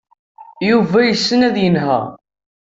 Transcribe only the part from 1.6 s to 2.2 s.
yenheṛ.